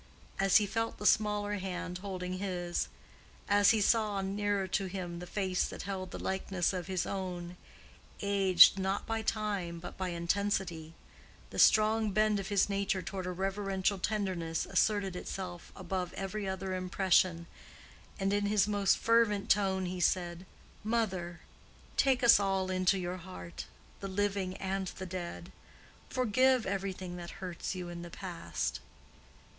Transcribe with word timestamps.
As 0.39 0.57
he 0.57 0.65
felt 0.65 0.97
the 0.97 1.05
smaller 1.05 1.57
hand 1.57 1.99
holding 1.99 2.39
his, 2.39 2.87
as 3.47 3.69
he 3.69 3.79
saw 3.81 4.19
nearer 4.21 4.65
to 4.69 4.87
him 4.87 5.19
the 5.19 5.27
face 5.27 5.63
that 5.67 5.83
held 5.83 6.09
the 6.09 6.17
likeness 6.17 6.73
of 6.73 6.87
his 6.87 7.05
own, 7.05 7.55
aged 8.19 8.79
not 8.79 9.05
by 9.05 9.21
time 9.21 9.79
but 9.79 9.99
by 9.99 10.09
intensity, 10.09 10.95
the 11.51 11.59
strong 11.59 12.09
bent 12.09 12.39
of 12.39 12.47
his 12.47 12.67
nature 12.67 13.03
toward 13.03 13.27
a 13.27 13.31
reverential 13.31 13.99
tenderness 13.99 14.65
asserted 14.65 15.15
itself 15.15 15.71
above 15.75 16.13
every 16.13 16.47
other 16.49 16.73
impression 16.73 17.45
and 18.19 18.33
in 18.33 18.47
his 18.47 18.67
most 18.67 18.97
fervent 18.97 19.51
tone 19.51 19.85
he 19.85 19.99
said, 19.99 20.47
"Mother! 20.83 21.41
take 21.95 22.23
us 22.23 22.39
all 22.39 22.71
into 22.71 22.97
your 22.97 23.17
heart—the 23.17 24.07
living 24.07 24.57
and 24.57 24.87
the 24.87 25.05
dead. 25.05 25.51
Forgive 26.09 26.65
every 26.65 26.91
thing 26.91 27.17
that 27.17 27.29
hurts 27.37 27.75
you 27.75 27.87
in 27.89 28.01
the 28.01 28.09
past. 28.09 28.79